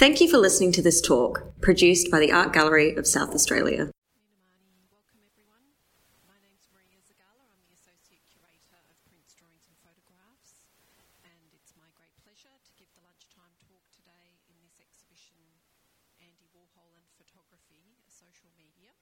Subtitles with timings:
[0.00, 3.92] Thank you for listening to this talk, produced by the Art Gallery of South Australia.
[4.88, 5.76] Welcome everyone.
[6.24, 7.44] My name's Maria Zagala.
[7.52, 10.64] I'm the Associate Curator of Prints, Drawings and Photographs
[11.20, 15.36] and it's my great pleasure to give the lunchtime talk today in this exhibition
[16.16, 18.96] Andy Warhol and Photography, Social Media.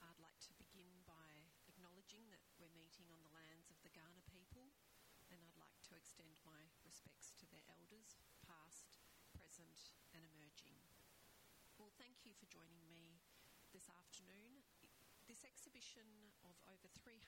[0.00, 1.28] I'd like to begin by
[1.68, 4.64] acknowledging that we're meeting on the lands of the Kaurna people
[5.28, 9.04] and I'd like to extend my respects to their elders, past,
[9.34, 10.78] present and emerging.
[11.76, 13.18] Well, thank you for joining me
[13.74, 14.62] this afternoon.
[15.26, 16.06] This exhibition
[16.46, 17.18] of over 300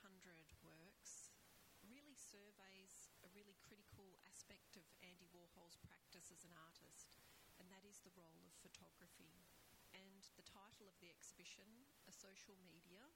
[0.63, 1.35] works
[1.83, 7.19] really surveys a really critical aspect of Andy Warhol's practice as an artist,
[7.59, 9.43] and that is the role of photography.
[9.91, 11.67] And the title of the exhibition,
[12.07, 13.07] A Social Media,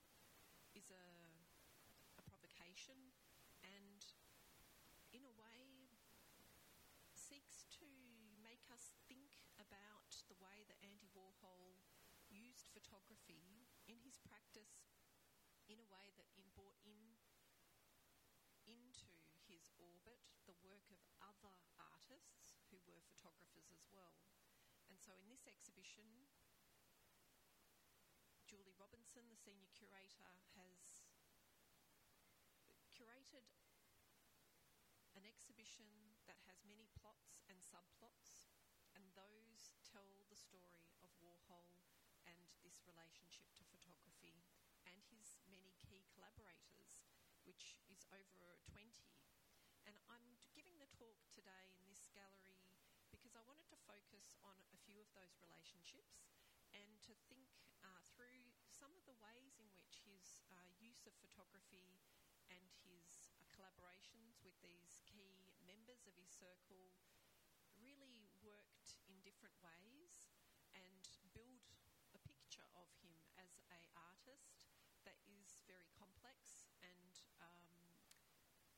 [0.72, 1.08] is a,
[2.16, 2.96] a provocation
[3.60, 4.00] and,
[5.12, 5.92] in a way,
[7.12, 7.92] seeks to
[8.40, 11.76] make us think about the way that Andy Warhol
[12.32, 14.96] used photography in his practice
[15.68, 17.20] in a way that in, brought in
[18.64, 19.12] into
[19.44, 24.24] his orbit the work of other artists who were photographers as well.
[24.88, 26.08] And so in this exhibition,
[28.52, 30.28] Julie Robinson, the senior curator,
[30.60, 31.00] has
[32.92, 33.48] curated
[35.16, 35.88] an exhibition
[36.28, 38.52] that has many plots and subplots,
[38.92, 41.80] and those tell the story of Warhol
[42.28, 44.44] and this relationship to photography
[44.84, 47.08] and his many key collaborators,
[47.48, 48.92] which is over 20.
[49.88, 52.68] And I'm giving the talk today in this gallery
[53.16, 56.28] because I wanted to focus on a few of those relationships
[56.76, 57.61] and to think
[58.82, 62.02] some of the ways in which his uh, use of photography
[62.50, 66.90] and his uh, collaborations with these key members of his circle
[67.78, 70.34] really worked in different ways
[70.74, 70.98] and
[71.38, 71.62] build
[72.18, 74.66] a picture of him as a artist
[75.06, 77.70] that is very complex and um,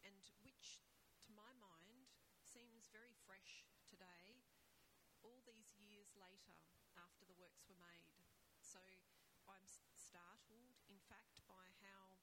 [0.04, 0.84] and which
[1.24, 2.12] to my mind
[2.44, 4.44] seems very fresh today
[5.24, 6.60] all these years later
[7.00, 8.20] after the works were made.
[8.60, 8.84] So
[10.14, 12.22] startled in fact by how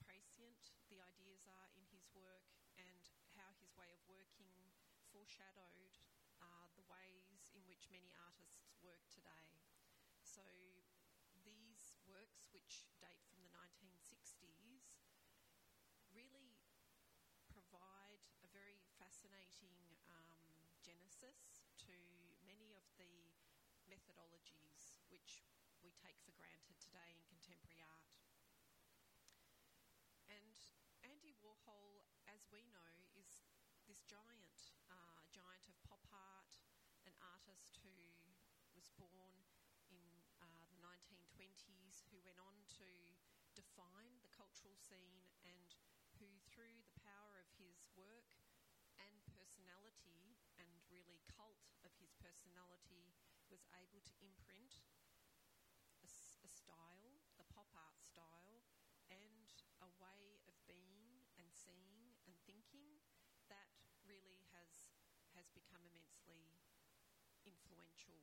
[0.00, 2.48] prescient the ideas are in his work
[2.80, 4.56] and how his way of working
[5.12, 5.92] foreshadowed
[6.40, 9.60] uh, the ways in which many artists work today.
[10.24, 10.40] So
[11.44, 14.96] these works, which date from the 1960s,
[16.08, 16.56] really
[17.52, 19.76] provide a very fascinating
[20.08, 20.40] um,
[20.80, 21.92] genesis to
[22.48, 23.28] many of the
[23.92, 25.44] methodologies which
[25.82, 28.14] we take for granted today in contemporary art.
[30.30, 30.58] And
[31.06, 33.46] Andy Warhol, as we know, is
[33.86, 36.54] this giant, uh, giant of pop art,
[37.06, 37.94] an artist who
[38.74, 39.46] was born
[39.90, 40.02] in
[40.42, 42.88] uh, the 1920s, who went on to
[43.54, 45.74] define the cultural scene and
[46.18, 48.38] who, through the power of his work
[48.98, 53.14] and personality and really cult of his personality,
[53.50, 54.82] was able to imprint
[56.04, 58.60] a, a style, the pop art style,
[59.10, 59.48] and
[59.82, 63.00] a way of being and seeing and thinking
[63.48, 63.72] that
[64.06, 64.92] really has
[65.42, 66.54] has become immensely
[67.42, 68.22] influential.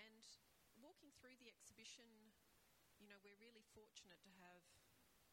[0.00, 0.24] And
[0.80, 2.08] walking through the exhibition,
[2.96, 4.64] you know, we're really fortunate to have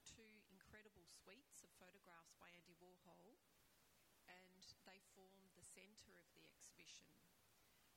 [0.03, 3.39] two incredible suites of photographs by Andy Warhol,
[4.27, 7.15] and they form the centre of the exhibition.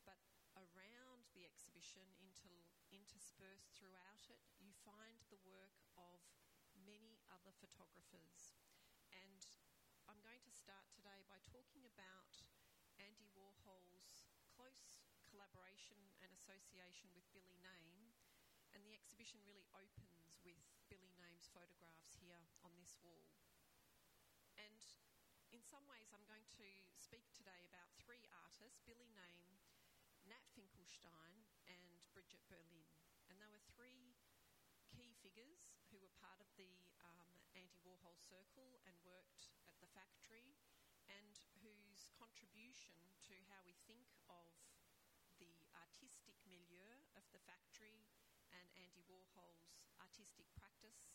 [0.06, 0.22] But
[0.54, 6.22] around the exhibition, inter- interspersed throughout it, you find the work of
[6.86, 8.54] many other photographers.
[9.10, 9.42] And
[10.06, 12.34] I'm going to start today by talking about
[14.58, 14.82] Close
[15.30, 18.10] collaboration and association with Billy Name.
[18.74, 20.58] And the exhibition really opens with
[20.90, 23.30] Billy Name's photographs here on this wall.
[24.58, 24.82] And
[25.54, 26.66] in some ways, I'm going to
[26.98, 29.62] speak today about three artists Billy Name,
[30.26, 32.90] Nat Finkelstein, and Brigid Berlin.
[33.30, 34.18] And they were three
[34.90, 39.90] key figures who were part of the um, Andy Warhol Circle and worked at the
[39.94, 40.58] factory,
[41.06, 41.38] and
[42.00, 44.56] whose contribution to how we think of
[45.36, 48.08] the artistic milieu of the factory
[48.56, 49.68] and Andy Warhol's
[50.00, 51.12] artistic practice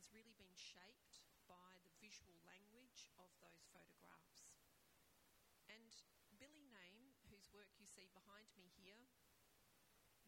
[0.00, 4.48] has really been shaped by the visual language of those photographs.
[5.68, 5.92] And
[6.40, 9.04] Billy Name, whose work you see behind me here,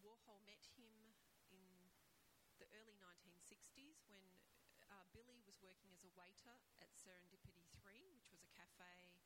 [0.05, 0.93] Warhol met him
[1.49, 1.65] in
[2.61, 4.29] the early 1960s when
[4.93, 6.53] uh, Billy was working as a waiter
[6.85, 9.17] at Serendipity 3, which was a cafe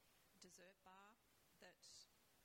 [0.40, 1.12] dessert bar
[1.60, 1.84] that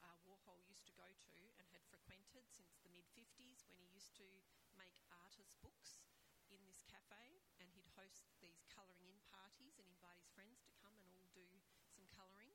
[0.04, 3.88] uh, Warhol used to go to and had frequented since the mid 50s when he
[3.88, 4.28] used to
[4.76, 6.04] make artist books
[6.52, 10.72] in this cafe and he'd host these colouring in parties and invite his friends to
[10.76, 11.48] come and all do
[11.88, 12.52] some colouring.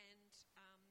[0.00, 0.84] And um,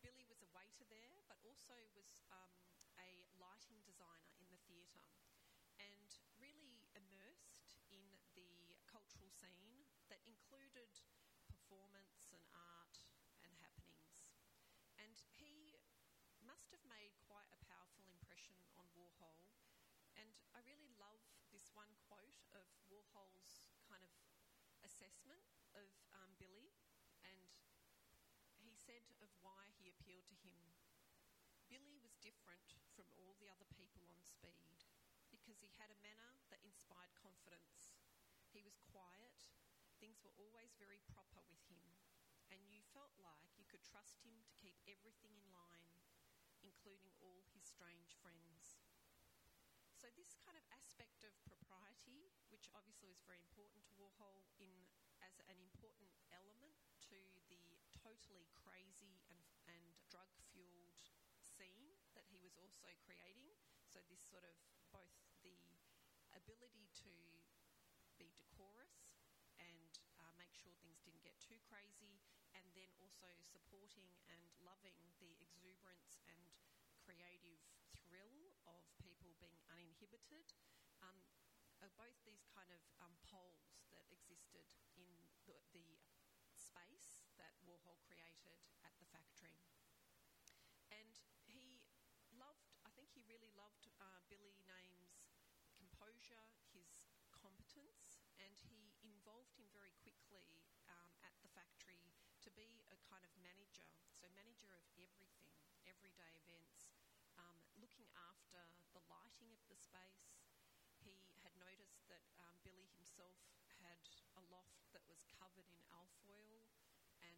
[0.00, 2.54] Billy was a waiter there, but also was um,
[3.02, 5.10] a lighting designer in the theatre
[5.82, 6.08] and
[6.38, 8.06] really immersed in
[8.38, 10.90] the cultural scene that included
[11.50, 12.96] performance and art
[13.42, 14.34] and happenings.
[14.98, 15.78] And he
[16.60, 19.40] must have made quite a powerful impression on Warhol.
[20.12, 24.12] And I really love this one quote of Warhol's kind of
[24.84, 25.40] assessment
[25.72, 26.76] of um, Billy.
[27.24, 27.48] And
[28.60, 30.60] he said of why he appealed to him
[31.72, 34.84] Billy was different from all the other people on speed
[35.32, 37.96] because he had a manner that inspired confidence.
[38.52, 39.48] He was quiet,
[39.96, 41.88] things were always very proper with him,
[42.52, 45.99] and you felt like you could trust him to keep everything in line,
[46.70, 48.78] including all his strange friends.
[49.98, 54.70] So, this kind of aspect of propriety, which obviously was very important to Warhol in,
[55.20, 56.78] as an important element
[57.10, 57.18] to
[57.50, 61.02] the totally crazy and, and drug fueled
[61.42, 63.50] scene that he was also creating.
[63.90, 64.54] So, this sort of
[64.94, 65.58] both the
[66.32, 67.12] ability to
[68.16, 69.10] be decorous
[69.58, 72.22] and uh, make sure things didn't get too crazy,
[72.56, 76.59] and then also supporting and loving the exuberance and
[77.10, 77.58] creative
[78.06, 80.46] thrill of people being uninhibited.
[81.02, 81.18] Um,
[81.80, 84.68] are both these kind of um, poles that existed
[85.00, 85.08] in
[85.48, 85.88] the, the
[86.52, 89.56] space that Warhol created at the factory.
[90.92, 91.16] And
[91.48, 91.80] he
[92.36, 95.32] loved, I think he really loved uh, Billy Name's
[95.72, 96.44] composure,
[96.76, 102.12] his competence, and he involved him very quickly um, at the factory
[102.44, 105.48] to be a kind of manager, so manager of everything,
[105.88, 106.89] everyday events,
[108.00, 108.64] looking after
[108.96, 110.32] the lighting of the space.
[111.04, 113.36] He had noticed that um, Billy himself
[113.76, 114.00] had
[114.40, 116.64] a loft that was covered in alfoil
[117.20, 117.36] and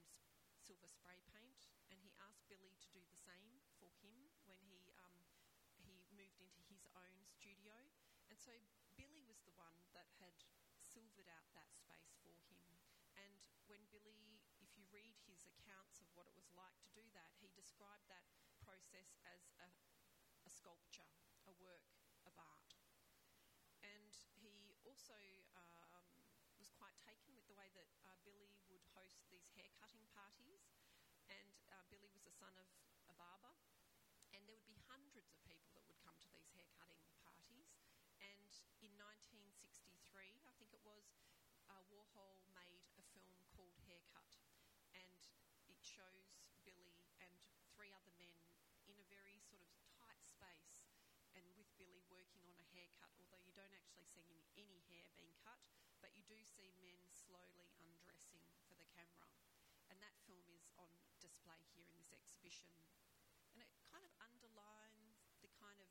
[0.55, 4.15] silver spray paint, and he asked Billy to do the same for him
[4.47, 5.19] when he um,
[5.83, 7.75] he moved into his own studio.
[8.31, 8.55] And so
[8.95, 10.39] Billy was the one that had
[10.79, 12.71] silvered out that space for him.
[13.19, 13.35] And
[13.67, 17.35] when Billy, if you read his accounts of what it was like to do that,
[17.43, 18.23] he described that
[18.63, 19.92] process as a, a
[20.63, 21.11] sculpture,
[21.51, 21.91] a work
[22.23, 22.71] of art.
[23.83, 25.19] And he also
[25.59, 26.07] um,
[26.55, 30.71] was quite taken with the way that uh, Billy would host these haircutting parties.
[31.27, 32.71] And uh, Billy was the son of
[33.11, 33.51] a barber,
[34.31, 37.75] and there would be hundreds of people that would come to these haircutting parties.
[38.23, 38.55] And
[38.87, 41.19] in 1963, I think it was,
[41.67, 44.31] uh, Warhol made a film called Haircut,
[44.95, 45.27] and
[45.67, 47.35] it shows Billy and
[47.75, 48.39] three other men
[48.93, 50.85] in a very sort of tight space
[51.33, 54.23] and with Billy working on a haircut, although you don't actually see
[54.57, 55.61] any, hair being cut,
[56.05, 59.29] but you do see men slowly undressing for the camera.
[59.89, 62.73] And that film is on display here in this exhibition.
[63.57, 65.89] And it kind of underlines the kind of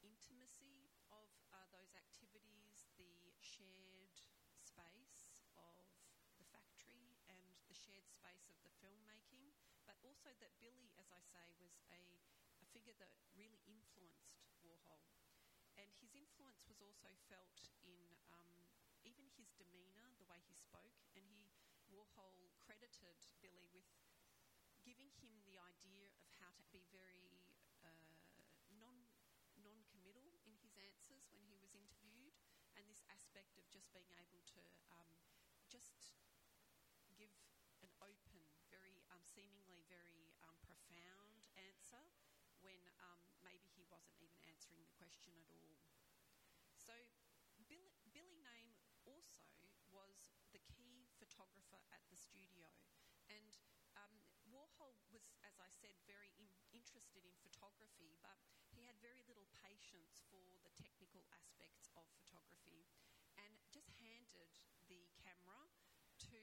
[0.00, 4.16] intimacy of uh, those activities, the shared
[4.56, 5.84] space of
[6.40, 9.52] the factory and the shared space of the filmmaking,
[9.84, 12.02] but also that Billy, as I say, was a
[12.62, 15.21] a figure that really influenced Warhol.
[15.82, 18.70] And his influence was also felt in um,
[19.02, 20.94] even his demeanour, the way he spoke.
[21.18, 21.50] And he,
[21.90, 23.90] Warhol credited Billy with
[24.86, 27.42] giving him the idea of how to be very
[27.82, 28.14] uh,
[28.78, 28.94] non
[29.58, 32.38] non-committal in his answers when he was interviewed,
[32.78, 35.10] and this aspect of just being able to um,
[35.66, 36.14] just
[37.18, 37.30] give
[37.82, 42.06] an open, very um, seemingly very um, profound answer
[42.62, 43.31] when um,
[43.92, 45.76] wasn't even answering the question at all.
[46.72, 46.96] So,
[47.68, 48.72] Billy, Billy Name
[49.04, 49.52] also
[49.92, 52.72] was the key photographer at the studio,
[53.28, 53.52] and
[54.00, 54.16] um,
[54.48, 58.40] Warhol was, as I said, very in, interested in photography, but
[58.72, 62.88] he had very little patience for the technical aspects of photography,
[63.36, 64.56] and just handed
[64.88, 65.68] the camera
[66.32, 66.40] to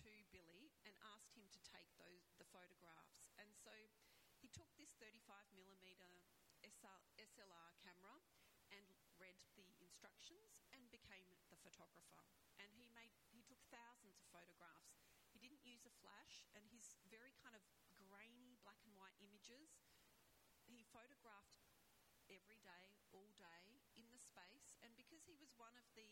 [0.00, 3.28] to Billy and asked him to take those the photographs.
[3.36, 3.74] And so
[4.40, 6.08] he took this 35 millimeter
[7.20, 8.16] SLR camera
[8.72, 8.88] and
[9.20, 12.24] read the instructions and became the photographer.
[12.56, 14.96] And he made he took thousands of photographs.
[15.28, 17.60] He didn't use a flash, and his very kind of
[18.08, 19.76] grainy black and white images
[20.64, 21.68] he photographed
[22.32, 24.72] every day, all day in the space.
[24.80, 26.08] And because he was one of the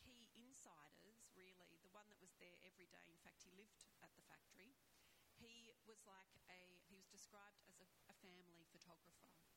[0.00, 1.52] key insiders, really,
[1.84, 4.72] the one that was there every day, in fact, he lived at the factory,
[5.36, 9.47] he was like a, he was described as a, a family photographer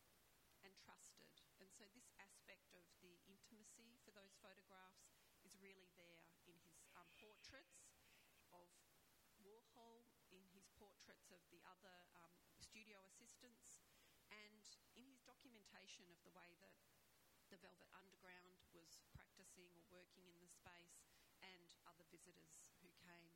[0.65, 1.29] and trusted.
[1.61, 5.09] And so this aspect of the intimacy for those photographs
[5.45, 6.61] is really there in his
[6.97, 7.89] um, portraits
[8.53, 8.69] of
[9.41, 13.81] Warhol, in his portraits of the other um, studio assistants,
[14.29, 14.65] and
[14.97, 16.77] in his documentation of the way that
[17.49, 21.03] the Velvet Underground was practicing or working in the space
[21.43, 23.35] and other visitors who came.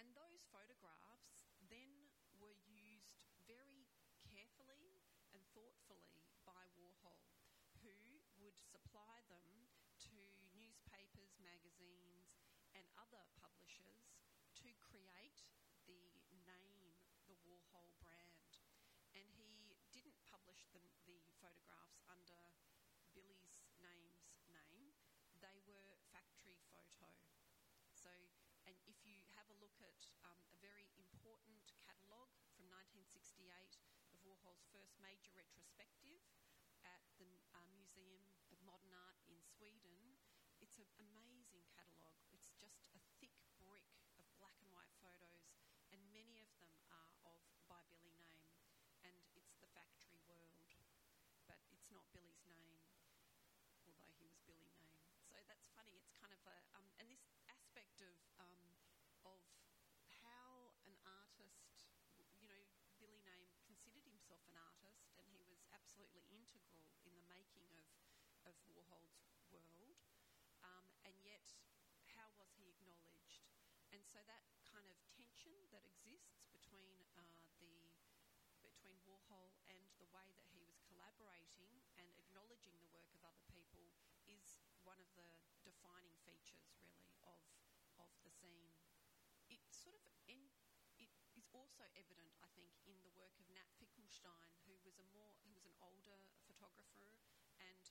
[0.00, 3.86] And those photographs then were used very
[4.26, 4.98] carefully
[5.30, 6.10] and thoughtfully
[7.00, 7.48] Warhol,
[7.80, 7.92] who
[8.44, 9.68] would supply them
[10.08, 10.16] to
[10.56, 12.36] newspapers, magazines,
[12.76, 14.20] and other publishers
[14.60, 15.40] to create
[15.88, 16.04] the
[16.44, 16.92] name,
[17.24, 18.52] the Warhol brand.
[19.16, 22.40] And he didn't publish the, the photographs under
[23.16, 24.92] Billy's name's name,
[25.40, 27.08] they were factory photo.
[27.96, 28.12] So,
[28.68, 33.48] and if you have a look at um, a very important catalogue from 1968
[34.12, 36.20] of Warhol's first major retrospective
[37.90, 38.22] Museum
[38.54, 40.14] of Modern Art in Sweden,
[40.62, 42.22] it's an amazing catalogue.
[42.30, 43.82] It's just a thick brick
[44.14, 45.50] of black and white photos,
[45.90, 48.46] and many of them are of by Billy name,
[49.02, 50.70] and it's the factory world,
[51.50, 52.78] but it's not Billy's name
[53.82, 54.94] although he was Billy Name.
[55.26, 55.98] So that's funny.
[55.98, 58.62] It's kind of a um, and this aspect of um,
[59.26, 59.42] of
[60.22, 61.90] how an artist,
[62.38, 62.62] you know,
[63.02, 68.30] Billy Name considered himself an artist, and he was absolutely integral in the making of
[68.50, 69.22] of Warhol's
[69.54, 70.02] world,
[70.66, 71.46] um, and yet
[72.18, 73.46] how was he acknowledged?
[73.94, 77.94] And so that kind of tension that exists between uh, the
[78.60, 83.42] between Warhol and the way that he was collaborating and acknowledging the work of other
[83.48, 83.88] people
[84.28, 85.26] is one of the
[85.64, 87.40] defining features, really, of
[87.98, 88.74] of the scene.
[89.50, 90.38] It sort of in,
[91.00, 95.06] it is also evident, I think, in the work of Nat Finkelstein, who was a
[95.10, 97.16] more who was an older photographer
[97.58, 97.89] and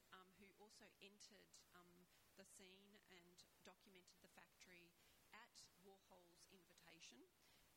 [0.70, 1.90] also entered um,
[2.38, 3.26] the scene and
[3.66, 4.94] documented the factory
[5.34, 7.26] at Warhol's invitation.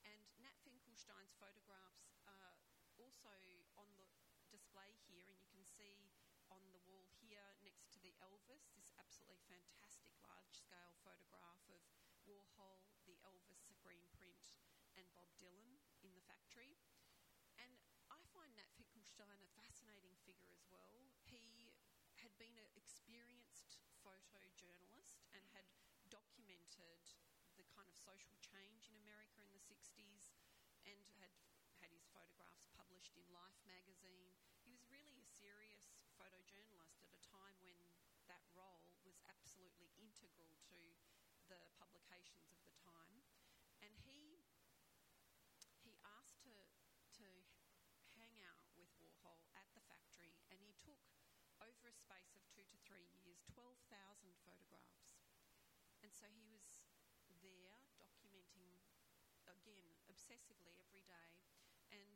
[0.04, 2.52] And Nat Finkelstein's photographs uh,
[3.00, 3.32] also
[3.80, 4.04] on the
[4.52, 6.12] display here, and you can see
[6.52, 11.80] on the wall here next to the Elvis this absolutely fantastic large scale photograph of
[12.28, 14.52] Warhol, the Elvis screen print,
[15.00, 16.76] and Bob Dylan in the factory.
[17.56, 17.72] And
[18.12, 21.08] I find Nat Finkelstein a fascinating figure as well.
[21.24, 21.61] He
[22.22, 25.66] had been an experienced photojournalist and had
[26.06, 27.02] documented
[27.58, 30.30] the kind of social change in America in the 60s
[30.86, 31.34] and had
[31.82, 34.30] had his photographs published in Life magazine.
[34.62, 37.74] He was really a serious photojournalist at a time when
[38.30, 40.78] that role was absolutely integral to
[41.50, 43.18] the publications of the time.
[43.82, 44.46] And he
[45.82, 46.54] he asked to
[47.18, 47.26] to
[48.14, 51.02] hang out with Warhol at the factory, and he took
[51.72, 53.88] over a space of two to three years, 12,000
[54.44, 55.16] photographs.
[56.04, 56.84] And so he was
[57.40, 58.76] there documenting
[59.48, 61.32] again obsessively every day
[61.90, 62.12] and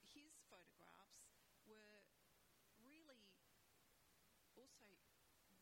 [0.00, 1.36] his photographs
[1.68, 2.04] were
[2.80, 3.34] really
[4.56, 4.86] also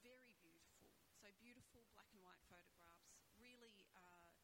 [0.03, 0.91] very beautiful.
[1.19, 3.15] So beautiful black and white photographs.
[3.39, 4.35] Really, uh,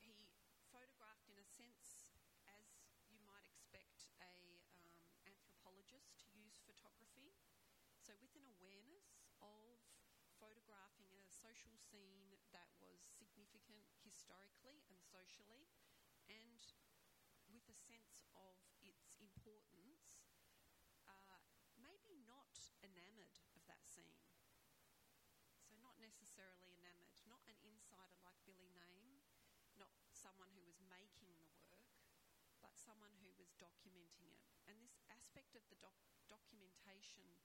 [0.00, 0.32] he
[0.72, 2.08] photographed in a sense
[2.48, 2.68] as
[3.08, 4.36] you might expect a
[4.76, 7.32] um, anthropologist to use photography.
[8.06, 9.82] So with an awareness of
[10.38, 15.66] photographing a social scene that was significant historically and socially,
[16.30, 16.62] and
[17.50, 20.22] with a sense of its importance,
[21.10, 21.42] uh,
[21.74, 24.22] maybe not enamoured of that scene.
[25.66, 29.18] So, not necessarily enamoured, not an insider like Billy Name,
[29.74, 31.90] not someone who was making the work,
[32.62, 34.46] but someone who was documenting it.
[34.70, 37.42] And this aspect of the doc- documentation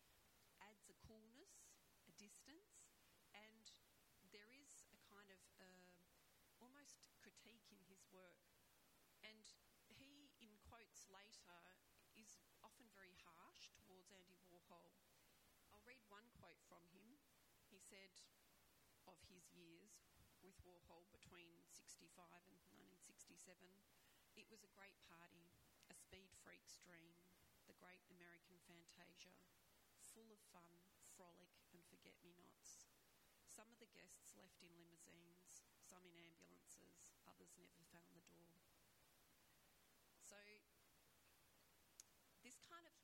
[0.70, 1.74] adds a coolness,
[2.06, 2.86] a distance,
[3.34, 3.74] and
[4.30, 5.89] there is a kind of uh,
[6.62, 8.46] almost critique in his work.
[9.25, 9.46] And
[9.89, 11.58] he, in quotes later,
[12.18, 14.94] is often very harsh towards Andy Warhol.
[15.74, 17.18] I'll read one quote from him.
[17.70, 18.12] He said
[19.08, 20.06] of his years
[20.41, 22.10] with Warhol between 65
[22.50, 23.38] and 1967,
[24.34, 25.53] it was a great party,
[25.89, 27.13] a speed freak's dream,
[27.70, 29.38] the great American fantasia,
[30.13, 30.72] full of fun,
[31.15, 32.88] frolic, and forget me nots.
[33.48, 38.60] Some of the guests left in limousines, some in ambulances, others never found the door.
[40.24, 40.39] So
[42.44, 42.96] this kind of,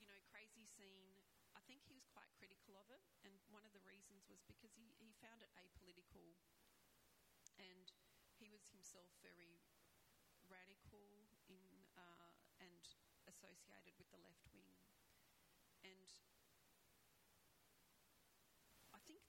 [0.00, 1.16] you know, crazy scene,
[1.56, 4.72] I think he was quite critical of it, and one of the reasons was because
[4.74, 6.36] he, he found it apolitical,
[7.56, 7.86] and
[8.36, 9.62] he was himself very
[10.50, 12.84] radical in uh, and
[13.28, 14.76] associated with the left wing,
[15.84, 16.00] and
[18.96, 19.20] I think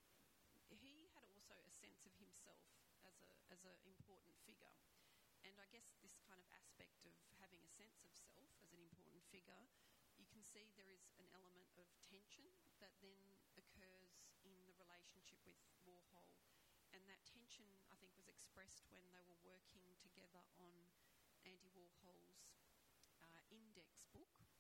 [0.80, 2.64] he had also a sense of himself
[3.04, 4.72] as a as an important figure.
[5.44, 8.80] And I guess this kind of aspect of having a sense of self as an
[8.80, 9.68] important figure,
[10.16, 12.48] you can see there is an element of tension
[12.80, 13.20] that then
[13.60, 16.32] occurs in the relationship with Warhol.
[16.96, 20.74] And that tension, I think, was expressed when they were working together on
[21.44, 22.48] Andy Warhol's
[23.22, 24.55] uh, index book,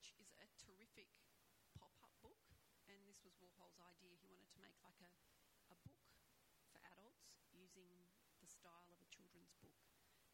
[0.00, 1.12] which is a terrific
[1.76, 2.40] pop up book.
[2.88, 4.16] And this was Warhol's idea.
[4.16, 5.12] He wanted to make like a,
[5.68, 6.08] a book
[6.72, 8.08] for adults using
[8.40, 9.76] the style of a children's book.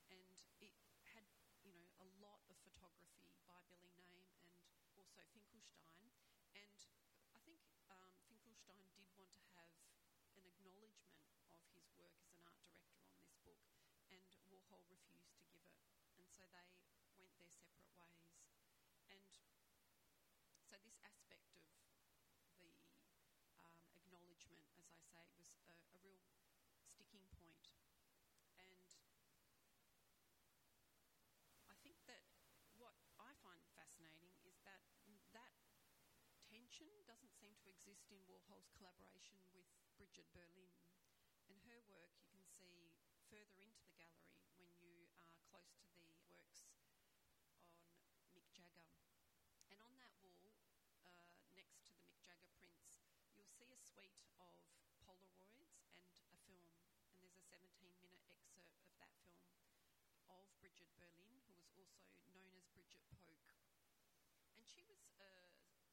[0.07, 0.71] And it
[1.11, 1.27] had,
[1.67, 4.55] you know, a lot of photography by Billy Name and
[4.95, 6.15] also Finkelstein.
[6.55, 6.79] And
[7.35, 7.59] I think
[7.91, 9.75] um, Finkelstein did want to have
[10.39, 11.03] an acknowledgement
[11.51, 13.59] of his work as an art director on this book,
[14.15, 15.75] and Warhol refused to give it.
[16.23, 18.31] And so they went their separate ways.
[19.11, 19.27] And
[20.77, 21.65] so this aspect of
[22.61, 22.69] the
[23.65, 26.21] um, acknowledgement, as I say, was a, a real
[26.85, 27.65] sticking point.
[28.61, 28.77] And
[31.73, 32.29] I think that
[32.77, 34.85] what I find fascinating is that
[35.33, 35.57] that
[36.45, 39.65] tension doesn't seem to exist in Warhol's collaboration with
[39.97, 40.77] Brigid Berlin.
[41.49, 42.93] And her work you can see
[43.33, 46.93] further into the gallery when you are close to the works on
[48.37, 48.85] Mick Jagger.
[49.73, 50.53] And on that wall,
[51.03, 53.03] uh, next to the Mick Jagger prints,
[53.35, 54.53] you'll see a suite of
[55.03, 56.71] Polaroids and a film.
[57.11, 57.67] And there's a 17
[57.99, 59.43] minute excerpt of that film
[60.31, 63.47] of Brigid Berlin, who was also known as Brigid Polk.
[64.59, 65.47] And she was a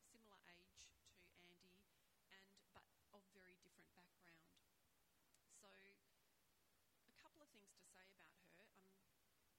[0.09, 1.77] similar age to Andy,
[2.33, 2.81] and but
[3.13, 4.49] of very different background.
[5.61, 8.73] So, a couple of things to say about her.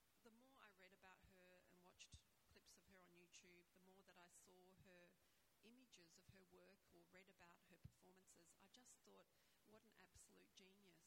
[0.02, 3.86] Um, the more I read about her and watched clips of her on YouTube, the
[3.86, 5.14] more that I saw her
[5.62, 9.30] images of her work or read about her performances, I just thought,
[9.70, 11.06] what an absolute genius.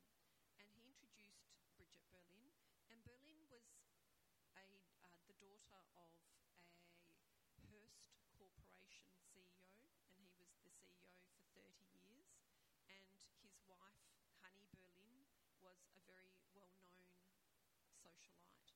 [0.56, 2.56] And he introduced Brigid Berlin,
[2.88, 3.68] and Berlin was
[4.56, 4.72] a,
[5.04, 6.16] uh, the daughter of a
[7.68, 8.08] Hearst
[8.40, 9.68] Corporation CEO,
[10.08, 12.40] and he was the CEO for 30 years.
[12.88, 13.04] And
[13.44, 14.08] his wife,
[14.42, 15.28] Honey Berlin,
[15.76, 17.12] was a very well known
[18.00, 18.72] socialite.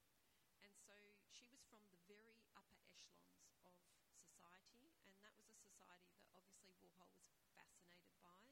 [0.64, 0.96] And so
[1.32, 3.76] she was from the very upper echelons of
[4.20, 8.44] society, and that was a society that obviously Warhol was fascinated by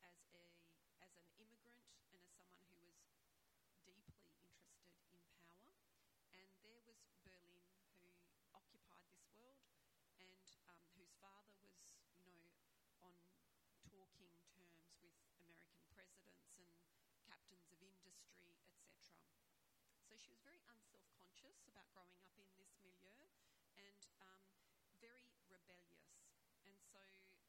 [0.00, 0.44] as a
[1.04, 3.04] as an immigrant and as someone who was
[3.84, 4.64] deeply interested
[5.12, 5.76] in power.
[6.32, 7.68] And there was Berlin,
[8.00, 8.08] who
[8.56, 9.68] occupied this world,
[10.16, 11.76] and um, whose father was,
[12.24, 12.56] you know,
[13.04, 13.12] on
[13.90, 16.93] talking terms with American presidents and
[18.22, 18.54] industry,
[18.94, 19.42] etc.
[20.06, 23.26] So she was very unself-conscious about growing up in this milieu,
[23.76, 24.42] and um,
[25.02, 26.22] very rebellious.
[26.64, 27.02] And so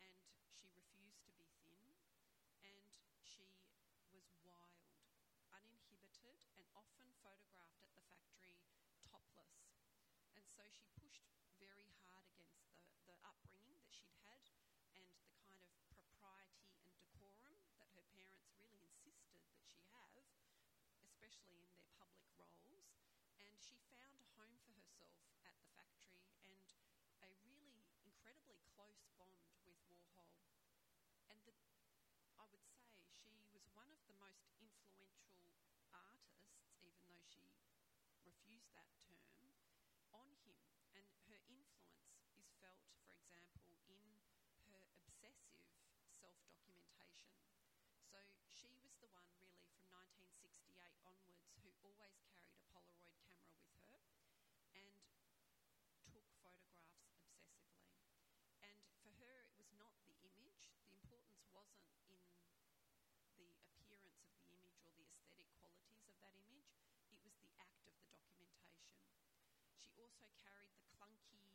[0.00, 0.16] and
[0.48, 1.92] she refused to be thin.
[2.64, 2.80] And
[3.22, 3.46] she
[4.10, 4.98] was wild,
[5.52, 8.43] uninhibited, and often photographed at the factory
[9.14, 9.54] topless.
[10.34, 11.22] And so she pushed
[11.62, 14.42] very hard against the, the upbringing that she'd had
[14.98, 20.18] and the kind of propriety and decorum that her parents really insisted that she have,
[21.06, 22.90] especially in their public roles.
[23.38, 26.58] And she found a home for herself at the factory and
[27.22, 30.34] a really incredibly close bond with Warhol.
[31.30, 31.54] And the,
[32.34, 35.38] I would say she was one of the most influential
[35.94, 36.50] artists,
[36.82, 37.46] even though she
[38.26, 39.30] refused that term,
[40.14, 40.70] on him.
[40.94, 41.82] And her influence
[42.38, 44.02] is felt, for example, in
[44.70, 45.66] her obsessive
[46.20, 47.42] self documentation.
[48.06, 48.18] So
[48.54, 53.90] she was the one, really, from 1968 onwards, who always carried a Polaroid camera with
[53.98, 54.14] her
[54.78, 54.94] and
[56.14, 57.74] took photographs obsessively.
[58.62, 63.84] And for her, it was not the image, the importance wasn't in the appearance of
[63.90, 66.70] the image or the aesthetic qualities of that image,
[67.10, 68.94] it was the act of the documentation.
[69.84, 71.52] She also carried the clunky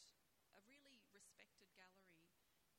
[0.58, 2.26] a really respected gallery.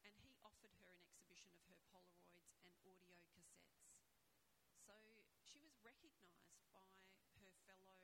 [0.04, 0.30] and he
[0.66, 3.70] offered her an exhibition of her Polaroids and audio cassettes.
[4.82, 4.98] So
[5.46, 6.90] she was recognised by
[7.38, 8.02] her fellow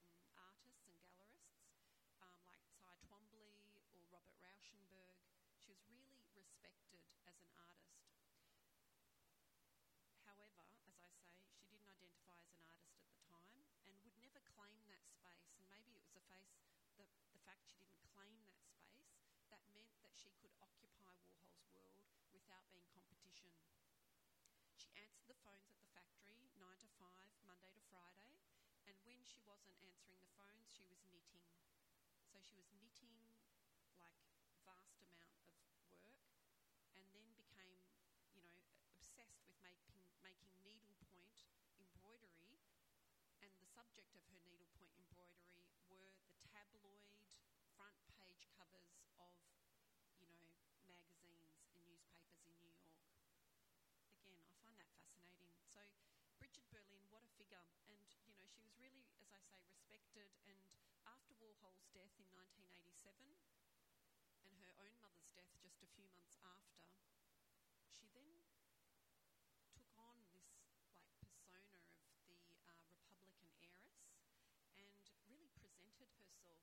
[0.00, 1.76] um, artists and gallerists,
[2.24, 3.52] um, like Cy Twombly
[3.92, 5.20] or Robert Rauschenberg.
[5.60, 8.16] She was really respected as an artist.
[10.24, 14.16] However, as I say, she didn't identify as an artist at the time and would
[14.16, 15.52] never claim that space.
[15.52, 16.56] And maybe it was the, face,
[16.96, 17.04] the,
[17.36, 22.06] the fact she didn't claim that space that meant that she could occupy Warhol's world
[22.30, 22.86] without being
[23.40, 24.04] competition.
[24.76, 28.36] She answered the phones at the factory, 9 to 5, Monday to Friday,
[28.86, 31.46] and when she wasn't answering the phones, she was knitting.
[32.32, 33.36] So she was knitting
[33.96, 34.18] like
[34.64, 36.28] vast amount of work
[36.94, 37.82] and then became,
[38.34, 38.62] you know,
[38.94, 41.34] obsessed with making, making needlepoint
[41.80, 42.60] embroidery
[43.42, 47.04] and the subject of her needlepoint embroidery were the tabloid
[47.74, 49.34] front page covers of,
[50.20, 50.46] you know,
[50.86, 53.00] magazines and newspapers in New York
[54.24, 55.50] again, I find that fascinating.
[55.66, 55.80] So,
[56.38, 57.62] Brigid Berlin, what a figure.
[57.90, 60.28] And, you know, she was really, as I say, respected.
[60.44, 60.58] And
[61.06, 63.38] after Warhol's death in 1987,
[64.44, 66.82] and her own mother's death just a few months after,
[67.94, 68.28] she then
[69.74, 70.90] took on this, like,
[71.46, 73.94] persona of the uh, Republican heiress
[74.76, 74.90] and
[75.30, 76.62] really presented herself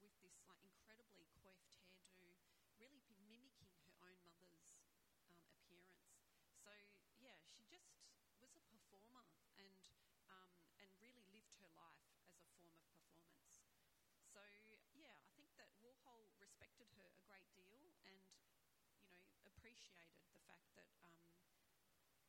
[0.00, 2.34] with this, like, incredibly coiffed hairdo,
[2.78, 4.78] really mimicking her own mother's
[5.22, 6.14] um, appearance.
[6.62, 6.70] So
[7.20, 7.88] yeah, she just
[8.40, 9.26] was a performer
[9.58, 9.74] and
[10.30, 10.50] um,
[10.80, 13.64] and really lived her life as a form of performance.
[14.32, 14.42] So
[14.96, 18.18] yeah, I think that Warhol respected her a great deal and
[19.38, 21.18] you know appreciated the fact that um,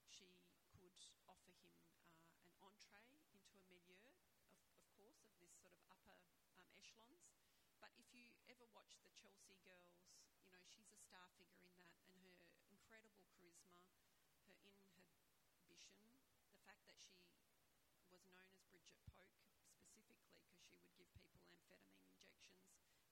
[0.09, 0.25] she
[0.73, 0.97] could
[1.29, 4.17] offer him uh, an entree into a milieu, of,
[4.73, 6.17] of course, of this sort of upper
[6.57, 7.21] um, echelons.
[7.77, 9.93] But if you ever watch the Chelsea Girls
[10.41, 13.77] you know, she's a star figure in that, and her incredible charisma,
[14.09, 16.09] her inhibition,
[16.49, 21.45] the fact that she was known as Brigid Polk specifically because she would give people
[21.53, 22.57] amphetamine injections,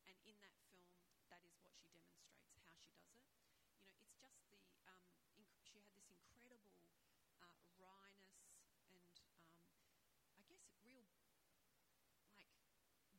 [0.10, 0.90] and in that film,
[1.30, 3.38] that is what she demonstrates how she does it.
[3.78, 5.04] You know, it's just the um,
[5.38, 6.86] inc- she had this incredible
[7.42, 8.46] uh, wryness
[8.86, 10.06] and um,
[10.38, 11.50] I guess real like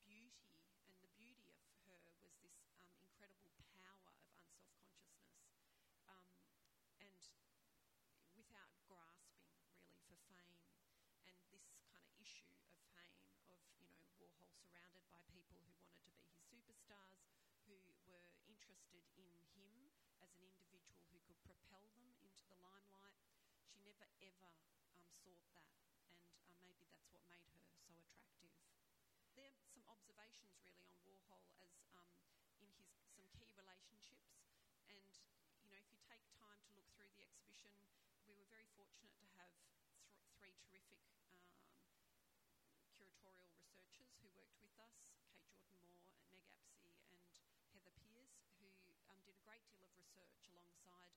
[0.06, 0.38] beauty,
[0.86, 7.34] and the beauty of her was this um, incredible power of unself consciousness,
[7.74, 10.70] um, and without grasping really for fame,
[11.26, 15.74] and this kind of issue of fame of you know Warhol surrounded by people who
[15.74, 17.26] wanted to be his superstars,
[17.66, 17.74] who
[18.06, 19.90] were interested in him
[20.22, 23.18] as an individual who could propel them into the limelight.
[23.62, 24.50] She never ever
[24.94, 28.52] um, sought that, and uh, maybe that's what made her so attractive.
[29.34, 32.12] There are some observations really on Warhol as um,
[32.60, 34.36] in his some key relationships,
[34.86, 35.00] and
[35.64, 37.72] you know if you take time to look through the exhibition,
[38.28, 39.80] we were very fortunate to have th-
[40.36, 41.40] three terrific um,
[42.96, 44.94] curatorial researchers who worked with us:
[45.56, 46.44] Kate Jordan Moore,
[46.84, 48.68] Meg Apsey, and Heather Pearce, who
[49.08, 51.14] um, did a great deal of research alongside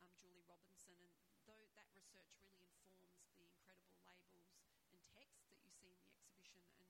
[0.00, 0.98] um, Julie Robinson,
[1.30, 4.48] and though that research really informs the incredible labels
[4.90, 6.89] and texts that you see in the exhibition, and